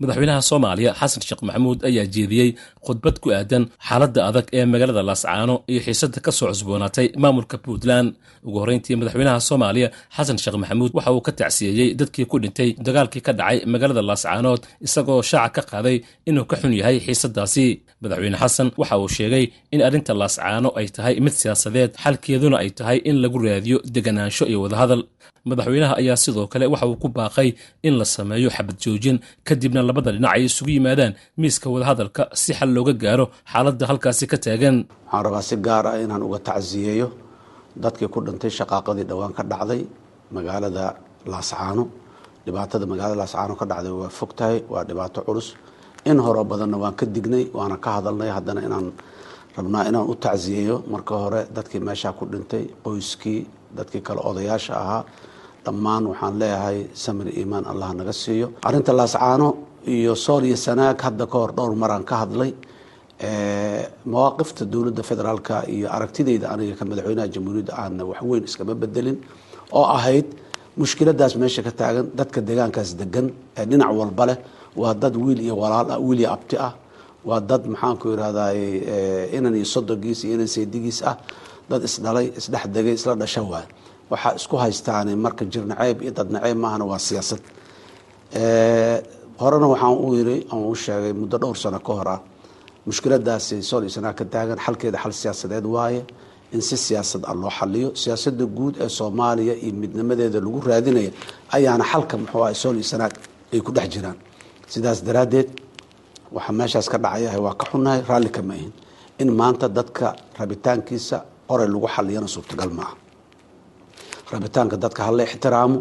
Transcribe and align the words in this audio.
madaxweynaha 0.00 0.40
soomaaliya 0.50 0.90
xasan 1.00 1.22
sheekh 1.26 1.42
maxamuud 1.48 1.78
ayaa 1.88 2.06
jeediyey 2.14 2.50
khudbad 2.86 3.16
ku 3.22 3.28
aadan 3.38 3.64
xaaladda 3.88 4.20
adag 4.28 4.46
ee 4.58 4.64
magaalada 4.72 5.02
laascaano 5.08 5.54
iyo 5.72 5.80
xiisadda 5.86 6.18
ka 6.26 6.30
soo 6.38 6.48
cusboonaatay 6.52 7.06
maamulka 7.22 7.56
puntland. 7.64 8.08
Ugu 8.46 8.58
horreyntii 8.62 8.96
madaxweynaha 9.00 9.40
soomaaliya 9.48 9.88
xasan 10.16 10.38
sheekh 10.42 10.56
maxamuud 10.62 10.90
waxa 10.96 11.10
uu 11.16 11.22
ka 11.26 11.32
tacsiyeeyey 11.40 11.88
dadkii 12.00 12.26
ku 12.30 12.36
dhintay 12.42 12.70
dagaalkii 12.86 13.22
ka 13.26 13.32
dhacay 13.38 13.58
magaalada 13.72 14.02
laascaanood 14.10 14.60
isagoo 14.86 15.20
shaaca 15.30 15.52
ka 15.56 15.62
qaaday 15.72 15.96
inuu 16.28 16.44
ka 16.50 16.56
xun 16.60 16.72
yahay 16.80 16.96
xiisaddaasi 17.06 17.66
madaxweyne 18.02 18.36
xasan 18.42 18.68
waxa 18.80 18.96
uu 19.02 19.08
sheegay 19.16 19.44
in 19.74 19.80
arrinta 19.86 20.12
laascaano 20.20 20.68
ay 20.80 20.86
tahay 20.96 21.14
mid 21.24 21.34
siyaasadeed 21.40 21.90
xalkeeduna 22.04 22.56
ay 22.62 22.70
tahay 22.78 22.98
in 23.08 23.16
lagu 23.22 23.38
raadiyo 23.46 23.78
deganaansho 23.94 24.44
iyo 24.50 24.58
wadahadal. 24.64 25.02
Madaxweynaha 25.50 25.94
ayaa 26.00 26.18
sidoo 26.24 26.46
kale 26.52 26.66
waxa 26.72 26.86
uu 26.90 26.96
ku 27.02 27.08
baaqay 27.18 27.48
in 27.86 27.94
la 28.00 28.04
sameeyo 28.16 28.48
xabad 28.56 28.76
joojin 28.84 29.16
kadibna 29.48 29.80
labada 29.88 30.10
dhinac 30.14 30.32
ay 30.36 30.42
isugu 30.48 30.70
yimaadaan 30.76 31.12
miiska 31.40 31.66
wadahadalka 31.74 32.22
si 32.40 32.50
xal 32.58 32.70
looga 32.76 32.92
gaaro 33.02 33.24
xaaladda 33.52 33.84
halkaasi 33.90 34.24
ka 34.32 34.36
taagan. 34.44 34.76
Waxaan 35.06 35.22
rabaa 35.26 35.42
si 35.48 35.54
gaar 35.66 35.84
ah 35.90 35.96
inaan 36.04 36.22
uga 36.28 36.38
tacsiyeeyo 36.48 37.06
dadkii 37.82 38.08
ku 38.14 38.18
dhintay 38.26 38.50
shaqaaqadii 38.58 39.06
dhowaan 39.10 39.32
ka 39.38 39.42
dhacday 39.52 39.80
magaalada 40.36 40.84
laascaano 41.32 41.84
dhibaatada 42.46 42.84
magaalada 42.92 43.18
laascaano 43.22 43.54
ka 43.60 43.64
dhacday 43.70 43.92
waa 44.00 44.10
fog 44.18 44.30
tahay 44.38 44.58
waa 44.72 44.82
dhibaato 44.88 45.20
culus 45.26 45.48
in 46.10 46.18
horo 46.26 46.42
badanna 46.50 46.76
waan 46.82 46.94
ka 47.00 47.04
dignay 47.16 47.44
waana 47.58 47.76
ka 47.84 47.90
hadalnay 47.96 48.30
haddana 48.36 48.60
inaan 48.68 48.86
rabnaa 49.58 49.82
inaan 49.90 50.06
u 50.12 50.14
tacsiyeeyo 50.24 50.76
marka 50.92 51.14
hore 51.22 51.40
dadkii 51.56 51.80
meeshaa 51.88 52.12
ku 52.18 52.24
dhintay 52.32 52.64
qoyskii 52.84 53.40
dadkii 53.78 54.02
kale 54.06 54.20
odayaasha 54.30 54.72
ahaa 54.82 55.02
dhammaan 55.64 56.04
waxaan 56.10 56.34
leeyahay 56.40 56.78
samir 57.04 57.28
iimaan 57.38 57.64
allah 57.72 57.88
naga 57.98 58.12
siiyo. 58.22 58.46
Arrinta 58.68 58.92
laascaano 59.00 59.48
iyo 59.94 60.14
sool 60.24 60.42
iyo 60.48 60.56
sanaag 60.66 60.98
hadda 61.06 61.24
ka 61.32 61.36
hor 61.42 61.50
dhowr 61.58 61.72
maraan 61.82 62.04
ka 62.10 62.14
hadlay 62.22 62.50
mawaaqifta 64.12 64.62
dowladda 64.72 65.02
federaalka 65.10 65.54
iyo 65.74 65.86
aragtidayda 65.96 66.46
aniga 66.54 66.74
ka 66.80 66.84
madaxweynaha 66.90 67.28
jamhuuriyadda 67.34 67.72
aana 67.82 68.02
waxweyn 68.10 68.44
iskama 68.48 68.74
bedelin 68.82 69.16
oo 69.78 69.84
ahayd 69.96 70.26
mushkiladaas 70.80 71.32
meesha 71.42 71.60
ka 71.66 71.72
taagan 71.80 72.06
dadka 72.18 72.38
deegaankaas 72.48 72.90
degan 73.00 73.26
ee 73.60 73.64
dhinac 73.70 73.90
walba 74.00 74.24
leh 74.30 74.36
waa 74.80 74.94
dad 75.02 75.14
wiil 75.24 75.40
iyo 75.46 75.54
walaal 75.62 75.88
ah 75.94 75.98
wiil 76.06 76.20
iyo 76.22 76.30
abti 76.36 76.56
ah. 76.68 76.72
Waa 77.28 77.40
dad 77.50 77.62
maxaanku 77.72 78.06
irahday 78.14 78.58
inan 79.36 79.54
iyo 79.58 79.64
sodogiis 79.74 80.20
iyo 80.24 80.34
inan 80.36 80.48
seedigiis 80.54 80.98
ah. 81.10 81.16
Dad 81.70 81.82
isdhalay 81.88 82.26
isdhex 82.38 82.64
degay 82.74 82.94
isla 82.98 83.12
dhasha 83.22 83.42
waay. 83.52 83.66
Waxaa 84.10 84.34
isku 84.38 84.54
haystaane 84.62 85.12
marka 85.24 85.44
jir 85.52 85.64
naceeb 85.70 85.98
iyo 86.04 86.12
dad 86.18 86.28
naceeb 86.34 86.56
maahana 86.62 86.84
waa 86.90 86.98
siyaasad. 87.08 87.42
Horena 89.40 89.66
waxaan 89.72 89.96
u 90.06 90.14
yiri 90.16 90.36
aan 90.52 90.62
u 90.70 90.74
sheegay 90.74 91.12
muddo 91.20 91.36
dhowr 91.42 91.56
sano 91.62 91.78
ka 91.86 91.92
hor 91.98 92.08
ah 92.14 92.20
mushkiladaasi 92.86 93.56
sool 93.62 93.84
sanaa 93.96 94.14
ka 94.18 94.24
taagan 94.24 94.58
xalkeeda 94.66 94.98
xal 95.02 95.12
siyaasadeed 95.20 95.64
waaye 95.74 96.00
in 96.54 96.60
si 96.68 96.76
siyaasad 96.76 97.22
ah 97.30 97.34
loo 97.34 97.50
xaliyo 97.58 97.88
siyaasada 98.02 98.44
guud 98.56 98.74
ee 98.84 98.88
soomaaliya 98.98 99.54
iyo 99.64 99.72
midnimadeeda 99.82 100.38
lagu 100.44 100.60
raadinaya 100.68 101.10
ayaana 101.56 101.84
xalka 101.92 102.14
muxuu 102.22 102.42
ah 102.48 102.54
sool 102.62 102.76
iyo 102.80 102.86
sanaag 102.92 103.12
ay 103.52 103.60
ku 103.66 103.70
dhex 103.76 103.88
jiraan 103.94 104.16
sidaas 104.72 104.98
daraaddeed 105.06 105.48
waxaa 106.36 106.52
meeshaas 106.60 106.88
ka 106.92 106.98
dhacayahay 107.04 107.40
waa 107.46 107.54
ka 107.60 107.64
xunnahay 107.70 108.00
raalli 108.08 108.30
kama 108.36 108.54
ahin. 108.54 108.72
In 109.22 109.28
maanta 109.40 109.66
dadka 109.78 110.06
rabitaankiisa 110.38 111.16
qoray 111.48 111.68
lagu 111.72 111.86
xaliyana 111.94 112.28
suurtagal 112.34 112.70
maaha 112.78 112.94
rabitaanka 114.32 114.76
dadka 114.84 115.00
hala 115.06 115.22
ixtiraamo 115.28 115.78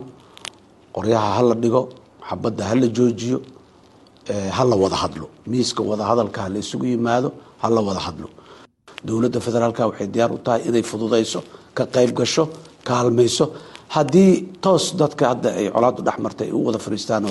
qoryaha 0.96 1.30
hala 1.38 1.56
dhigo 1.64 1.82
xabadda 2.30 2.64
hala 2.70 2.88
joojiyo 2.98 3.38
hala 4.58 4.76
wada 4.84 4.96
hadlo. 5.04 5.28
Miiska 5.52 5.82
wadahadalka 5.90 6.40
hala 6.46 6.58
isugu 6.64 6.86
yimaado 6.94 7.30
hala 7.64 7.80
wada 7.88 8.00
hadlo. 8.08 8.28
Dowladda 9.08 9.40
federaalka 9.46 9.82
waxay 9.90 10.08
diyaar 10.14 10.32
u 10.32 10.38
tahay 10.46 10.62
inay 10.70 10.84
fududayso 10.92 11.40
ka 11.78 11.84
qayb 11.96 12.12
gasho 12.20 12.44
kaalmayso 12.88 13.46
haddii 13.96 14.32
toos 14.64 14.86
dadka 15.00 15.24
hadda 15.32 15.50
ay 15.60 15.66
colaadu 15.76 16.02
dhex 16.08 16.18
martay 16.26 16.48
ay 16.48 16.54
u 16.54 16.60
wada 16.68 16.80
fariistaan 16.86 17.24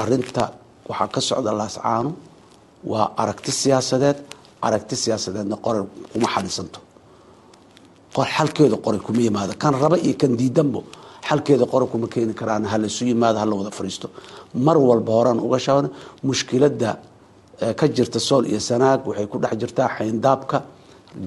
arinta 0.00 0.44
waxaa 0.90 1.08
ka 1.14 1.20
socda 1.28 1.50
laascaano 1.60 2.10
waa 2.92 3.06
aragti 3.22 3.50
siyaasadeed 3.60 4.18
aragti 4.66 4.94
siyaasadeedna 5.04 5.56
qoray 5.64 5.82
kuma 6.12 6.26
xalisanto 6.34 6.80
xalkeeda 8.36 8.76
qoray 8.84 9.00
kuma 9.06 9.20
yimaado. 9.26 9.52
Kan 9.62 9.74
raba 9.82 9.96
iyo 9.98 10.14
kan 10.20 10.32
diidanbo 10.40 10.80
xalkeeda 11.28 11.64
qoray 11.72 11.88
kuma 11.92 12.06
keeni 12.12 12.34
karaan 12.40 12.64
hala 12.72 12.86
isu 12.86 13.04
yimaado 13.10 13.38
hala 13.42 13.54
wada 13.60 13.70
fariisto 13.78 14.06
mar 14.66 14.76
walba 14.88 15.12
horaan 15.18 15.38
uga 15.46 15.58
shaban 15.58 15.86
mushkiladda 16.28 16.90
ka 17.78 17.86
jirta 17.96 18.18
sool 18.28 18.44
iyo 18.46 18.60
sanaag 18.60 19.00
waxay 19.08 19.26
ku 19.32 19.38
dhex 19.42 19.52
jirtaa 19.60 19.88
xayndaabka 19.96 20.58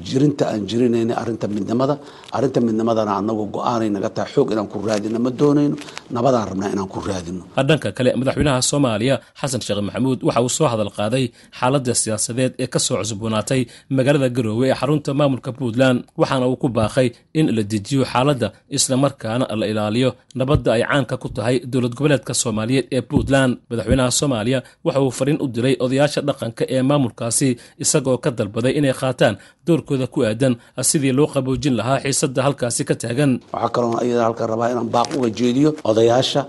jirinta 0.07 0.43
aan 0.51 0.61
jirinayna 0.69 1.13
arinta 1.21 1.47
midnimada 1.55 1.95
arinta 2.37 2.59
midnimadana 2.67 3.11
anagu 3.19 3.43
go'aanay 3.55 3.89
naga 3.95 4.09
tahay. 4.15 4.31
Xoog 4.33 4.49
inaan 4.53 4.67
ku 4.71 4.77
raadino 4.87 5.19
ma 5.25 5.29
doonayno 5.39 5.75
nabadaan 6.15 6.45
rabnaa 6.49 6.69
inaan 6.73 6.89
ku 6.93 6.99
raadino 7.09 7.43
dhanka 7.69 7.89
kale 7.97 8.09
madaxweynaha 8.19 8.59
soomaaliya 8.71 9.15
xasan 9.39 9.61
sheekh 9.65 9.81
maxamuud 9.87 10.19
waxa 10.27 10.41
uu 10.45 10.49
soo 10.57 10.67
hadal 10.73 10.91
qaaday 10.97 11.25
xaaladda 11.59 11.93
siyaasadeed 12.01 12.51
ee 12.63 12.67
ka 12.73 12.79
soo 12.85 12.97
cusboonaatay 13.01 13.61
magaalada 13.97 14.29
garoowe 14.35 14.65
ee 14.71 14.75
xarunta 14.79 15.09
maamulka 15.19 15.49
puntland 15.57 15.97
waxaana 16.21 16.45
uu 16.51 16.57
ku 16.63 16.67
baaqay 16.77 17.07
in 17.39 17.45
la 17.57 17.63
dejiyo 17.71 18.03
xaaladda 18.13 18.47
islamarkaana 18.77 19.45
la 19.61 19.65
ilaaliyo 19.71 20.09
nabadda 20.39 20.69
ay 20.77 20.83
caanka 20.89 21.15
ku 21.23 21.27
tahay 21.35 21.55
dowlad 21.71 21.93
goboleedka 21.97 22.33
soomaaliyeed 22.41 22.85
ee 22.95 23.01
puntland. 23.11 23.51
Madaxweynaha 23.69 24.11
soomaaliya 24.19 24.59
waxa 24.85 24.99
uu 25.05 25.11
fariin 25.19 25.37
u 25.43 25.47
diray 25.55 25.75
odayaasha 25.85 26.21
dhaqanka 26.27 26.63
ee 26.75 26.81
maamulkaasi 26.89 27.49
isagoo 27.83 28.17
ka 28.23 28.29
dalbaday 28.39 28.73
inay 28.79 28.93
qaataan 29.01 29.35
doorkooda 29.75 30.07
ku 30.07 30.19
aadan 30.23 30.55
sidii 30.89 31.13
loo 31.19 31.27
qaboojin 31.27 31.75
lahaa 31.79 31.99
xiisadda 32.03 32.41
halkaasi 32.47 32.83
ka 32.89 32.95
taagan. 32.95 33.31
Waxaa 33.53 33.69
kaloo 33.75 33.99
iyada 34.07 34.23
halkan 34.27 34.47
rabaa 34.49 34.69
inaan 34.73 34.89
baaq 34.95 35.09
uga 35.17 35.29
jeediyo 35.39 35.69
odayaasha 35.89 36.41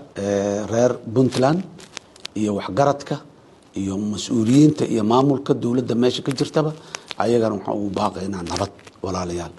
reer 0.71 0.91
puntland 1.15 1.59
iyo 2.41 2.51
waxgaradka 2.59 3.15
iyo 3.81 3.93
mas'uuliyiinta 4.11 4.83
iyo 4.93 5.03
maamulka 5.11 5.51
dowladda 5.63 5.95
meesha 5.95 6.21
ka 6.27 6.31
jirtaba. 6.39 6.71
Ayagana 7.23 7.55
waxaan 7.57 7.77
ugu 7.79 7.89
baaqaynaa 7.99 8.43
nabad 8.51 8.71
walaalayaal. 9.05 9.53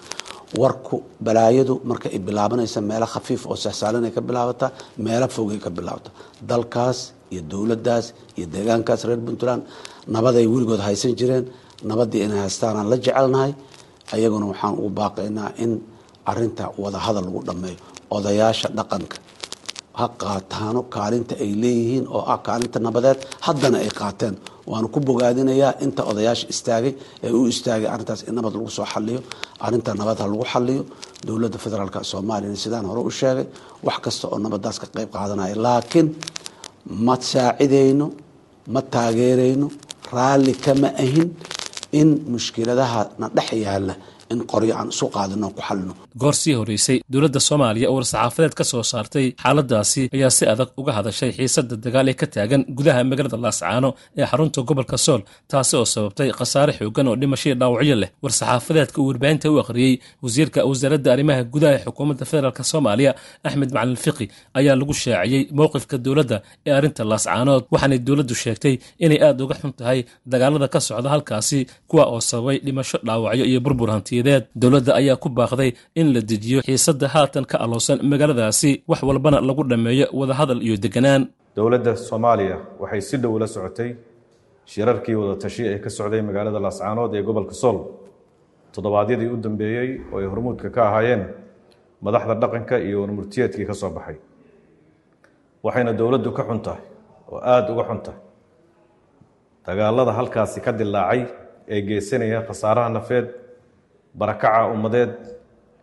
Warku 0.61 0.95
balaayadu 1.25 1.73
marka 1.89 2.07
ay 2.15 2.19
bilaabanaysa 2.27 2.79
meelo 2.89 3.05
khafiif 3.13 3.41
oo 3.51 3.55
sahsaalanay 3.65 4.11
ka 4.17 4.21
bilaabataa 4.21 4.69
meelo 5.05 5.27
fogay 5.35 5.59
ka 5.65 5.69
bilaabata. 5.77 6.09
Dalkaas 6.49 6.99
iyo 7.33 7.41
dowladdaas 7.51 8.05
iyo 8.37 8.45
deegaankaas 8.53 9.01
reer 9.09 9.21
puntland 9.27 9.61
nabaday 10.15 10.45
weligood 10.53 10.81
haysan 10.87 11.13
jireen 11.19 11.45
nabaddii 11.89 12.21
inay 12.25 12.39
haystaanaan 12.45 12.87
la 12.91 12.97
jecelnahay 13.05 13.51
ayaguna 14.15 14.45
waxaan 14.51 14.73
ugu 14.79 14.89
baaqaynaa 14.99 15.49
in 15.63 15.71
arinta 16.31 16.63
wadahadal 16.83 17.25
lagu 17.27 17.41
dhammeeyo. 17.47 17.77
Odayaasha 18.15 18.67
dhaqanka 18.77 19.17
ha 19.99 20.05
qaataano 20.21 20.81
kaalinta 20.95 21.33
ay 21.43 21.51
leeyihiin 21.63 22.05
oo 22.15 22.21
ah 22.33 22.37
kaalinta 22.47 22.77
nabadeed 22.87 23.19
haddana 23.45 23.77
ay 23.85 23.89
qaateen. 24.01 24.35
Waanu 24.71 24.87
ku 24.93 24.99
bogaadinayaa 25.07 25.73
inta 25.85 26.01
odayaasha 26.11 26.45
istaagay 26.53 26.93
ee 27.25 27.31
u 27.37 27.47
istaagay 27.53 27.87
arrintaas 27.93 28.21
in 28.29 28.33
nabad 28.37 28.53
lagu 28.57 28.69
soo 28.77 28.85
xaliyo 28.93 29.19
arrinta 29.65 29.91
nabad 30.01 30.17
ha 30.21 30.25
lagu 30.31 30.45
xaliyo 30.53 30.81
dowladda 31.27 31.57
federaalk 31.63 31.95
soomaaliyana 32.11 32.57
sidaan 32.65 32.85
hore 32.89 33.01
u 33.09 33.11
sheegay 33.19 33.45
wax 33.87 33.97
kasta 34.05 34.23
oo 34.31 34.37
nabadaas 34.45 34.77
ka 34.81 34.87
qayb 34.95 35.09
qaadanaya. 35.15 35.55
Laakiin 35.65 36.07
ma 37.05 37.15
saacidayno 37.31 38.07
ma 38.73 38.81
taageerayno 38.93 39.67
raalli 40.15 40.53
kama 40.65 40.89
ahin 41.03 41.27
in 41.91 42.09
mushkiladaha 42.33 43.01
na 43.19 43.27
dhex 43.29 43.49
yaalla 43.65 43.95
in 44.33 44.39
qoryo 44.51 44.73
aan 44.79 44.89
isu 44.93 45.05
qaadino 45.15 45.47
ku 45.55 45.61
xalino. 45.67 45.93
Goor 46.21 46.35
sii 46.41 46.53
horeysay 46.59 46.97
dowladda 47.11 47.39
soomaaliya 47.47 47.87
oo 47.89 47.95
war-saxaafadeed 47.97 48.53
ka 48.59 48.63
soo 48.71 48.83
saartay 48.91 49.25
xaaladaasi 49.43 50.03
ayaa 50.15 50.31
si 50.37 50.43
adag 50.53 50.69
uga 50.81 50.91
hadashay 50.97 51.31
xiisadda 51.37 51.75
dagaal 51.85 52.07
ee 52.11 52.17
ka 52.21 52.27
taagan 52.35 52.61
gudaha 52.77 53.01
magaalada 53.09 53.37
laascaano 53.45 53.89
ee 54.19 54.25
xarunta 54.31 54.59
gobolka 54.69 54.97
sool 55.05 55.21
taasi 55.51 55.73
oo 55.79 55.85
sababtay 55.93 56.29
khasaare 56.39 56.71
xoogan 56.79 57.07
oo 57.11 57.15
dhimashadii 57.21 57.57
dhaawacyo 57.61 57.95
leh. 58.01 58.09
War-saxaafadeedka 58.23 58.97
uu 59.01 59.07
warbaahinta 59.09 59.47
u 59.53 59.59
akhriyey 59.63 59.93
wasiirka 60.23 60.59
wasaaradda 60.69 61.09
arrimaha 61.15 61.41
gudaha 61.53 61.73
ee 61.77 61.83
xukuumadda 61.85 62.25
federaalk 62.31 62.59
soomaaliya 62.71 63.11
axmed 63.47 63.69
macalin 63.75 63.97
fiqi 64.05 64.25
ayaa 64.59 64.75
lagu 64.81 64.93
shaaciyey 65.03 65.41
mowqifka 65.59 65.95
dowladda 66.05 66.37
ee 66.67 66.73
arrinta 66.77 67.01
laascaanood 67.11 67.63
waxaanay 67.73 67.99
dowladdu 68.07 68.35
sheegtay 68.43 68.75
inay 69.05 69.19
aad 69.27 69.39
uga 69.45 69.55
xun 69.61 69.71
tahay 69.79 69.99
dagaalada 70.31 70.67
ka 70.73 70.79
socda 70.87 71.09
halkaasi 71.13 71.59
kuwa 71.89 72.03
oo 72.13 72.19
sababay 72.29 72.57
dhimasho 72.65 72.97
dhaawacyo 73.07 73.45
iyo 73.51 73.59
burbur 73.65 73.89
hantiyadeed 74.19 74.47
dowladda 74.55 74.93
ayaa 74.95 75.15
ku 75.17 75.29
baaqday 75.29 75.73
in 75.95 76.13
la 76.13 76.21
dejiyo 76.21 76.61
xiisadda 76.61 77.07
haatan 77.07 77.45
ka 77.45 77.57
aloosan 77.57 77.99
magaaladaasi 78.03 78.83
wax 78.87 79.03
walbana 79.03 79.41
lagu 79.41 79.63
dhammeeyo 79.63 80.07
wadahadal 80.13 80.61
iyo 80.61 80.77
deganaan. 80.77 81.27
Dowladda 81.55 81.95
soomaaliya 81.95 82.57
waxay 82.79 83.01
si 83.01 83.17
dhow 83.17 83.37
la 83.39 83.47
socotay 83.47 83.95
shirarkii 84.65 85.15
wada 85.15 85.35
tashi 85.41 85.63
ee 85.67 85.79
ka 85.79 85.89
socday 85.89 86.21
magaalada 86.21 86.59
laascaanood 86.59 87.13
ee 87.15 87.21
gobolka 87.23 87.53
sool 87.53 87.77
toddobaadyadii 88.73 89.27
u 89.33 89.37
dambeeyey 89.37 89.89
oo 90.13 90.19
ay 90.19 90.25
hormuudka 90.25 90.69
ka 90.69 90.81
ahaayeen 90.89 91.23
madaxda 92.01 92.33
dhaqanka 92.35 92.75
iyo 92.79 93.01
warmurtiyeedkii 93.01 93.65
ka 93.65 93.73
soo 93.73 93.89
baxay. 93.89 94.15
Waxayna 95.63 95.93
dowladdu 95.93 96.31
ka 96.31 96.43
xun 96.43 96.59
tahay 96.61 96.81
oo 97.31 97.39
aada 97.51 97.71
uga 97.73 97.83
xun 97.89 97.99
tahay 98.05 98.19
dagaalada 99.65 100.11
halkaasi 100.11 100.61
ka 100.65 100.71
dilaacay 100.71 101.21
ee 101.73 101.81
geysanaya 101.81 102.41
khasaaraha 102.47 102.89
nafeed 102.89 103.25
barakaca 104.15 104.67
ummadeed 104.73 105.13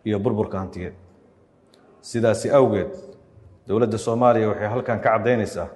iyo 0.05 0.19
burburka 0.19 0.57
hantiyeed. 0.59 0.93
Sidaasi 2.01 2.51
awgeed 2.51 2.91
dowladda 3.67 3.97
soomaaliya 3.97 4.47
waxay 4.49 4.67
halkan 4.67 4.99
ka 4.99 5.09
caddaynaysaa 5.09 5.67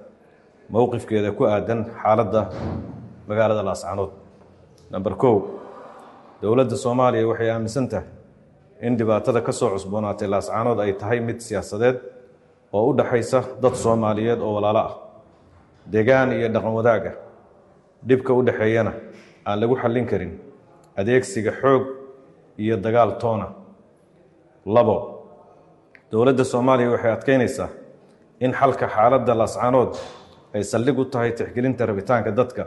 mowqifkeeda 0.70 1.32
ku 1.36 1.44
aadan 1.44 1.84
xaaladda 2.02 2.42
magaalada 3.28 3.62
laascaanood. 3.62 4.10
Namber 4.90 5.14
kow 5.16 5.36
dowladda 6.42 6.76
soomaaliya 6.76 7.26
waxay 7.28 7.50
aaminsan 7.50 7.88
tahay 7.88 8.06
in 8.80 8.96
dhibaatada 8.96 9.40
ka 9.40 9.52
soo 9.52 9.70
cusboonaatay 9.74 10.28
laascaanood 10.28 10.80
ay 10.80 10.92
tahay 10.92 11.20
mid 11.20 11.38
siyaasadeed 11.40 12.00
oo 12.72 12.90
u 12.90 12.96
dhaxaysa 12.96 13.40
dad 13.62 13.74
soomaaliyeed 13.74 14.40
oo 14.40 14.54
walaalo 14.54 14.78
ah. 14.78 14.94
Degaan 15.92 16.32
iyo 16.32 16.48
dhaqan 16.48 16.72
wadaag 16.78 17.04
ah 17.06 17.14
dhibka 18.08 18.32
u 18.34 18.42
dhexeeyana 18.42 18.92
aan 19.44 19.60
lagu 19.60 19.76
xallin 19.76 20.06
karin 20.06 20.32
adeegsiga 20.96 21.52
xoog 21.60 21.82
iyo 22.58 22.76
dagaal 22.76 23.18
toona. 23.18 23.46
Labo 24.66 24.96
dowladda 26.12 26.44
soomaaliya 26.44 26.90
waxay 26.90 27.12
adkeynaysaa 27.12 27.68
in 28.40 28.52
xalka 28.52 28.86
xaaladda 28.88 29.34
laascaanood 29.34 29.92
ay 30.54 30.62
saldhig 30.64 30.98
u 30.98 31.04
tahay 31.04 31.32
tixgelinta 31.32 31.86
rabitaanka 31.86 32.30
dadka 32.30 32.66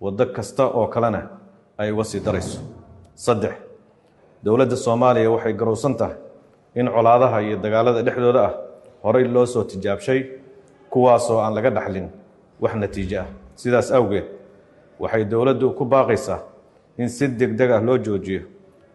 waddo 0.00 0.26
kasta 0.36 0.64
oo 0.66 0.86
kalena 0.86 1.20
ay 1.78 1.90
uga 1.92 2.04
sii 2.04 2.20
darayso. 2.20 2.60
Saddex 3.14 3.54
dowladda 4.44 4.76
soomaaliya 4.76 5.30
waxay 5.30 5.52
garowsan 5.52 5.94
tahay 5.96 6.16
in 6.74 6.86
colaadaha 6.88 7.38
iyo 7.42 7.56
dagaalada 7.56 8.02
dhexdooda 8.02 8.40
ah 8.48 8.52
horey 9.02 9.24
loo 9.28 9.46
soo 9.46 9.64
tijaabshay 9.64 10.20
kuwaasoo 10.90 11.38
aan 11.40 11.54
laga 11.54 11.70
dhaxlin 11.70 12.08
wax 12.60 12.74
natiijo 12.74 13.20
ah. 13.20 13.26
Sidaas 13.54 13.90
awgeed 13.92 14.24
waxay 15.00 15.24
dowladdu 15.24 15.70
ku 15.78 15.84
baaqaysaa 15.84 16.40
in 16.98 17.08
si 17.08 17.28
degdeg 17.28 17.70
ah 17.70 17.80
loo 17.80 17.98
joojiyo 17.98 18.42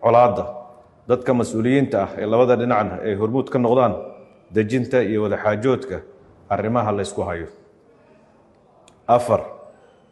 colaadda 0.04 0.46
dadka 1.10 1.31
mas'uuliyiinta 1.40 1.98
ah 2.06 2.10
ee 2.22 2.25
labada 2.34 2.56
dhinacna 2.62 2.96
ay 3.07 3.13
hormuud 3.22 3.48
ka 3.54 3.57
noqdaan 3.66 3.94
dejinta 4.56 4.98
iyo 5.04 5.19
wadaxaajoodka 5.25 5.98
arrimaha 6.54 6.92
laysku 6.98 7.22
hayo. 7.30 7.48
Afar 9.07 9.42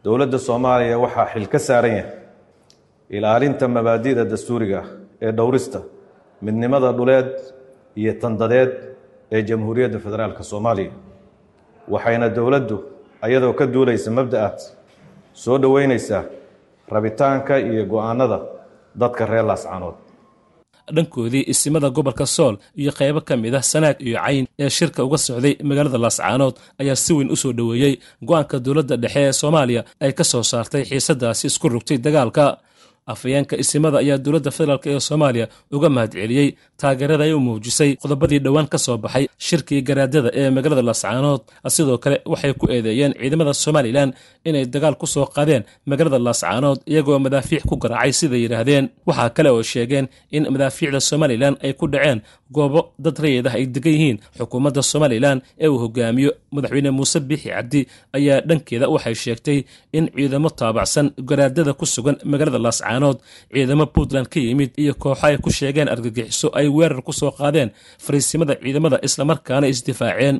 dowladda 0.04 0.39
soomaaliya 0.48 0.98
waxaa 1.04 1.25
xil 1.34 1.45
ka 1.54 1.60
saaran 1.60 1.92
yahay 2.00 2.12
ilaalinta 3.10 3.66
mabaadi'da 3.68 4.24
dastuuriga 4.31 4.78
ah 4.84 4.88
ee 5.22 5.31
dhowrista 5.38 5.80
midnimada 6.42 6.90
dhuleed 6.98 7.31
iyo 8.01 8.13
tandadeed 8.22 8.72
ee 9.31 9.42
jamhuuriyadda 9.50 10.00
federaalk 10.06 10.40
soomaaliya. 10.51 10.92
Waxayna 11.94 12.28
dowladdu 12.38 12.78
ayadoo 13.25 13.54
ka 13.60 13.66
duulaysa 13.74 14.10
mabda'aad 14.12 14.60
soo 15.33 15.57
dhoweynaysaa 15.63 16.24
rabitaanka 16.95 17.54
iyo 17.60 17.86
go'aanada 17.94 18.40
dadka 19.02 19.24
reer 19.32 19.46
laascaanood. 19.52 19.96
Dhankoodii 20.96 21.44
isimada 21.52 21.90
gobolka 21.96 22.26
sool 22.26 22.56
iyo 22.82 22.92
qaybo 23.00 23.20
ka 23.28 23.34
mid 23.44 23.54
ah 23.60 23.64
sanaag 23.72 23.98
iyo 24.08 24.18
cayn 24.26 24.46
ee 24.64 24.70
shirka 24.78 25.04
uga 25.08 25.18
socday 25.18 25.54
magaalada 25.70 25.98
laascaanood 26.06 26.56
ayaa 26.82 26.96
si 27.04 27.12
weyn 27.18 27.30
u 27.32 27.36
soo 27.42 27.52
dhoweeyey. 27.58 27.94
Go'aanka 28.28 28.58
dowladda 28.66 28.96
dhexe 29.04 29.22
ee 29.28 29.34
soomaaliya 29.42 29.82
ay 30.04 30.12
ka 30.18 30.24
soo 30.32 30.44
saartay 30.52 30.84
xiisadaasi 30.90 31.44
isku 31.52 31.68
rugtay 31.74 31.98
dagaalka 32.06 32.46
afayeenka 33.13 33.56
isimada 33.63 33.98
ayaa 34.04 34.18
dowladda 34.25 34.51
federaalk 34.57 34.86
ee 34.92 35.00
soomaaliya 35.07 35.48
uga 35.75 35.89
mahadceliyey 35.95 36.48
taageerada 36.81 37.24
ay 37.27 37.33
u 37.33 37.39
muujisay 37.48 37.92
qodobadii 38.04 38.39
dhowaan 38.45 38.68
ka 38.74 38.77
soo 38.86 38.98
baxay 39.04 39.25
shirkii 39.48 39.81
garaadada 39.88 40.30
ee 40.39 40.50
magaalada 40.56 40.81
laascaanood. 40.89 41.42
Sidoo 41.75 41.98
kale 42.04 42.18
waxay 42.31 42.54
ku 42.59 42.65
eedeeyeen 42.75 43.13
ciidamada 43.21 43.54
somalilan 43.63 44.09
inay 44.50 44.65
dagaal 44.74 44.95
ku 45.01 45.06
soo 45.13 45.25
qaadeen 45.36 45.63
magaalada 45.89 46.19
laascaanood 46.27 46.80
iyagoo 46.92 47.19
madaafiic 47.25 47.63
ku 47.69 47.75
garaacay 47.83 48.13
siday 48.19 48.42
yidhaahdeen. 48.45 48.86
Waxaa 49.07 49.30
kale 49.38 49.50
oo 49.56 49.63
sheegeen 49.71 50.06
in 50.36 50.44
madaafiicda 50.54 51.00
somalilan 51.09 51.54
ay 51.65 51.74
ku 51.80 51.86
dhaceen 51.94 52.19
goobo 52.56 52.82
dad 53.06 53.18
rayid 53.24 53.46
ah 53.50 53.56
ay 53.60 53.66
degan 53.76 53.94
yihiin 53.96 54.18
xukuumadda 54.40 54.82
somalilan 54.92 55.38
ee 55.64 55.68
uu 55.74 55.80
hogaamiyo 55.84 56.32
madaxweyne 56.56 56.92
muuse 56.98 57.20
biixi 57.30 57.50
cabdi 57.56 57.80
ayaa 58.18 58.40
dhankeeda 58.50 58.86
waxay 58.94 59.16
sheegtay 59.24 59.60
in 59.98 60.06
ciidamo 60.16 60.50
taabacsan 60.60 61.08
garaadada 61.30 61.74
ku 61.80 61.86
sugan 61.94 62.16
magaalada 62.32 62.60
laascaanood 62.66 63.18
ciidamo 63.54 63.86
puntland 63.96 64.28
ka 64.34 64.40
yimid 64.46 64.72
iyo 64.84 64.94
kooxo 65.04 65.26
ay 65.28 65.36
ku 65.44 65.50
sheegeen 65.58 65.90
argagixiso 65.94 66.48
ay 66.60 66.68
weerar 66.78 67.02
ku 67.08 67.12
soo 67.20 67.32
qaadeen 67.40 67.70
fariisimada 68.06 68.54
ciidamada 68.64 68.98
islamarkaana 69.08 69.66
isdifaaceen 69.74 70.38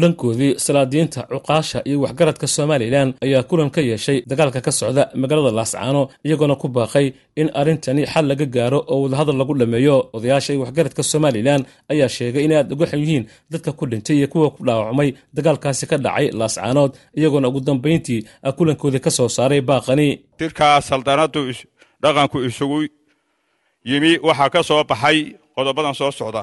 dhankoodii 0.00 0.58
salaadiinta 0.58 1.20
cuqaasha 1.32 1.78
iyo 1.88 2.00
waxgaradka 2.04 2.46
somalilan 2.46 3.08
ayaa 3.24 3.42
kulan 3.50 3.70
ka 3.70 3.80
yeeshay 3.80 4.18
dagaalka 4.30 4.60
ka 4.66 4.72
socda 4.72 5.02
magaalada 5.14 5.52
laascaano 5.58 6.02
iyagoona 6.26 6.56
ku 6.62 6.68
baaqay 6.68 7.06
in 7.40 7.48
arrintani 7.60 8.02
xal 8.12 8.26
laga 8.30 8.46
gaaro 8.46 8.78
oo 8.92 9.02
wadahadal 9.04 9.36
lagu 9.40 9.54
dhammeeyo 9.60 9.96
odayaasha 10.16 10.50
iyo 10.52 10.60
waxgaradka 10.64 11.02
somalilan 11.02 11.60
ayaa 11.92 12.08
sheegay 12.16 12.44
in 12.44 12.52
aad 12.52 12.72
uga 12.74 12.86
xun 12.90 13.00
yihiin 13.04 13.24
dadka 13.52 13.70
ku 13.78 13.84
dhintay 13.90 14.16
iyo 14.18 14.28
kuwa 14.32 14.50
ku 14.50 14.60
dhaawacmay 14.66 15.08
dagaalkaasi 15.36 15.84
ka 15.90 15.96
dhacay 16.04 16.26
laascaanood 16.40 16.92
iyagoona 17.18 17.48
ugu 17.48 17.60
dambayntii 17.60 18.20
kulankoodii 18.58 19.00
ka 19.06 19.10
soo 19.10 19.28
saaray 19.28 19.60
baaqani. 19.60 20.08
Shirkaa 20.38 20.80
saldanadu 20.88 21.40
dhaqanku 22.02 22.38
isugu 22.48 22.78
yimi 23.90 24.18
waxaa 24.26 24.50
ka 24.54 24.60
soo 24.68 24.82
baxay 24.90 25.18
qodobadan 25.54 25.94
soo 25.94 26.10
socda. 26.10 26.42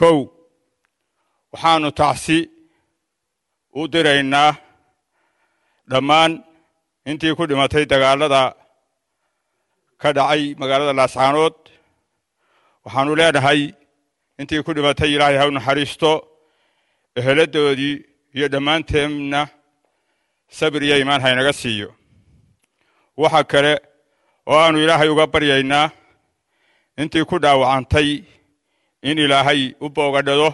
Kow 0.00 0.16
waxaanu 1.56 1.90
tacsi 2.00 2.38
u 3.80 3.82
diraynaa 3.92 4.50
dhammaan 5.90 6.32
intii 7.10 7.34
ku 7.38 7.42
dhimatay 7.50 7.84
dagaalada 7.92 8.42
ka 10.00 10.08
dhacay 10.16 10.42
magaalada 10.60 10.92
laascaanood. 11.00 11.56
Waxaanu 12.84 13.12
leenahay 13.20 13.60
intii 14.40 14.62
ku 14.66 14.70
dhimatay 14.76 15.10
ilaahay 15.14 15.36
ha 15.40 15.44
u 15.50 15.52
naxariisto 15.56 16.10
eheladoodii 17.18 17.96
iyo 18.36 18.46
dhammaanteenna 18.52 19.40
sabir 20.58 20.82
iyo 20.86 20.96
imaan 21.02 21.22
haynaga 21.24 21.52
siiyo. 21.60 21.88
Waxa 23.22 23.42
kale 23.52 23.72
oo 24.50 24.58
aanu 24.64 24.78
ilaahay 24.84 25.08
uga 25.14 25.26
baryaynaa 25.32 25.86
intii 27.00 27.24
ku 27.30 27.36
dhaawacantay 27.44 28.08
in 29.08 29.18
ilaahay 29.24 29.60
u 29.84 29.88
boogadhado 29.96 30.48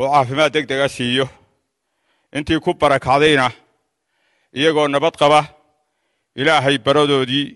oo 0.00 0.08
caafimaad 0.12 0.52
deg 0.54 0.66
dega 0.70 0.88
siiyo. 0.96 1.26
Intii 2.36 2.60
ku 2.64 2.70
barakacdayna 2.80 3.46
iyagoo 4.58 4.88
nabad 4.88 5.14
qaba 5.20 5.40
ilaahay 6.40 6.76
baradoodii 6.86 7.46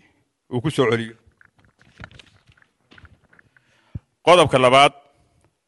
uu 0.52 0.61
ku 0.64 0.70
soo 0.76 0.87
celiyo. 0.90 1.14
Qodobka 4.26 4.58
labaad 4.64 4.92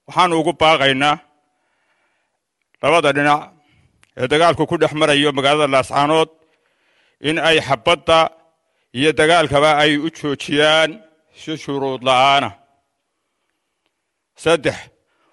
waxaanu 0.07 0.35
ugu 0.41 0.53
baaqaynaa 0.61 1.17
labada 2.83 3.11
dhinac 3.17 3.41
ee 4.21 4.27
dagaalku 4.33 4.63
ku 4.71 4.77
dhex 4.81 4.93
marayo 5.01 5.31
magaalada 5.37 5.73
laascaanood 5.75 6.31
in 7.29 7.37
ay 7.49 7.59
xabadda 7.69 8.19
iyo 8.99 9.11
dagaalkaba 9.21 9.71
ay 9.83 9.93
u 10.07 10.09
joojiyaan 10.19 10.91
si 11.41 11.53
shuruud 11.63 12.01
la'aana. 12.09 12.51
Saddex 14.43 14.79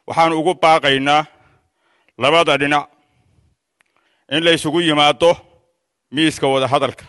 waxaanu 0.07 0.33
ugu 0.39 0.53
baaqaynaa 0.63 1.21
labada 2.21 2.53
dhinac 2.61 2.85
in 4.35 4.41
la 4.45 4.51
ysugu 4.57 4.79
yimaado 4.87 5.31
miiska 6.15 6.45
wadahadalka. 6.53 7.05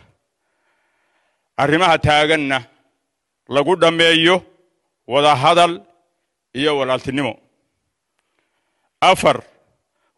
Arrimaha 1.62 1.96
taaganna 2.06 2.58
lagu 3.54 3.72
dhammeeyo 3.82 4.36
wadahadal 5.12 5.72
iyo 6.58 6.72
walaaltinimo. 6.78 7.34
Afar 9.10 9.36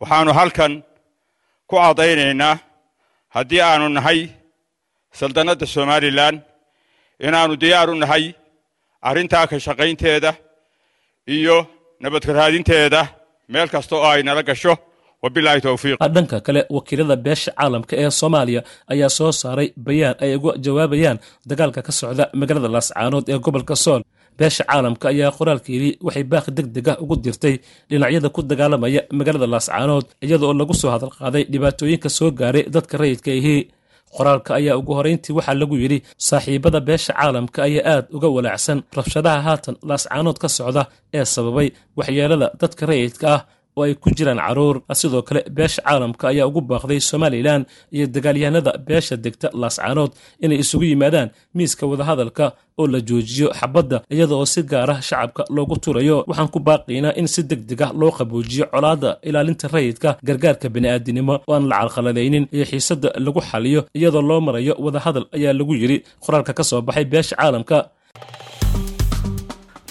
waxaanu 0.00 0.32
halkan 0.38 0.72
ku 1.68 1.74
caddaynaynaa 1.82 2.54
haddii 3.34 3.62
aanu 3.68 3.86
nahay 3.96 4.20
saldanadda 5.18 5.66
somalilan 5.74 6.36
inaannu 7.26 7.56
diyaar 7.62 7.88
u 7.90 7.94
nahay 8.02 8.24
arrintaa 9.08 9.46
ka 9.50 9.56
shaqaynteeda 9.66 10.30
iyo 11.36 11.56
nabadkaraadinteeda 12.02 13.00
meel 13.52 13.68
kasta 13.74 13.94
oo 13.96 14.06
ay 14.14 14.22
nala 14.22 14.42
gasho 14.48 14.74
dhanka 16.14 16.40
kale 16.46 16.60
wakiilada 16.76 17.16
beesha 17.24 17.50
caalamka 17.58 17.94
ee 18.02 18.10
soomaaliya 18.20 18.60
ayaa 18.92 19.08
soo 19.18 19.32
saaray 19.40 19.68
bayaan 19.86 20.16
ay 20.24 20.30
uga 20.38 20.52
jawaabayaan 20.64 21.18
dagaalka 21.50 21.80
ka 21.86 21.92
socda 22.00 22.24
magaalada 22.40 22.68
laascaanood 22.74 23.24
ee 23.32 23.38
gobolka 23.46 23.76
sool. 23.84 24.02
Beesha 24.38 24.64
caalamka 24.70 25.06
ayaa 25.12 25.30
qoraalkeedii 25.38 25.92
waxay 26.06 26.24
baaqi 26.32 26.50
deg 26.56 26.66
deg 26.76 26.86
ah 26.92 26.96
ugu 27.02 27.14
dirtay 27.24 27.54
dhinacyada 27.90 28.28
ku 28.34 28.40
dagaalamaya 28.50 29.00
magaalada 29.18 29.46
laascaanood 29.54 30.06
iyada 30.24 30.44
oo 30.48 30.54
lagu 30.60 30.74
soo 30.80 30.90
hadalqaaday 30.94 31.44
dhibaatooyinka 31.52 32.08
soo 32.18 32.30
gaaray 32.40 32.64
dadka 32.74 32.94
rayidka 33.02 33.30
ihii 33.40 33.60
qoraalka 34.16 34.50
ayaa 34.58 34.76
ugu 34.80 34.92
horayntii 34.98 35.32
waxaa 35.38 35.54
lagu 35.62 35.76
yidhi 35.82 35.98
saaxiibada 36.28 36.80
beesha 36.88 37.12
caalamka 37.18 37.58
ayaa 37.68 37.84
aad 37.94 38.04
uga 38.16 38.28
walaacsan. 38.36 38.78
Rabshadaha 38.98 39.40
haatan 39.46 39.74
laascaanood 39.88 40.38
ka 40.42 40.48
socda 40.58 40.82
ee 41.18 41.24
sababay 41.34 41.68
waxyeelada 41.98 42.46
dadka 42.60 42.82
rayidka 42.90 43.26
ah 43.34 43.40
oo 43.76 43.82
ay 43.86 43.94
ku 44.02 44.08
jiraan 44.16 44.38
carruur 44.46 44.76
sidoo 45.00 45.22
kale 45.28 45.40
beesha 45.56 45.80
caalamka 45.86 46.24
ayaa 46.32 46.46
ugu 46.50 46.60
baaqday 46.70 47.00
somalilan 47.10 47.62
iyo 47.96 48.06
dagaalyahanada 48.14 48.72
beesha 48.86 49.16
degta 49.24 49.48
laascaanood 49.60 50.12
inay 50.44 50.58
isugu 50.64 50.84
yimaadaan 50.90 51.28
miiska 51.56 51.84
wadahadalka 51.90 52.44
oo 52.80 52.86
la 52.92 52.98
joojiyo 53.08 53.48
xabadda 53.60 53.96
iyada 54.14 54.34
oo 54.40 54.46
si 54.52 54.60
gaar 54.72 54.90
ah 54.94 55.00
shacabka 55.08 55.42
loogu 55.56 55.76
turayo. 55.84 56.16
Waxaan 56.28 56.48
ku 56.54 56.58
baaqiynaa 56.68 57.14
in 57.20 57.26
si 57.34 57.42
deg 57.50 57.60
deg 57.70 57.80
ah 57.86 57.90
loo 58.00 58.10
qaboojiyo 58.18 58.64
colaadda 58.74 59.10
ilaalinta 59.28 59.66
rayidka 59.74 60.10
gargaarka 60.28 60.66
bini'aadinimo 60.74 61.34
oo 61.48 61.54
aan 61.56 61.64
la 61.70 61.76
carqaladaynin 61.82 62.44
iyo 62.54 62.64
xiisadda 62.70 63.08
lagu 63.24 63.40
xaliyo 63.50 63.80
iyadoo 63.98 64.22
loo 64.30 64.40
marayo 64.46 64.74
wadahadal 64.84 65.26
ayaa 65.36 65.52
lagu 65.58 65.72
yidhi. 65.80 65.98
Qoraalka 66.24 66.52
ka 66.58 66.62
soo 66.70 66.80
baxay 66.86 67.04
beesha 67.12 67.34
caalamka 67.40 67.78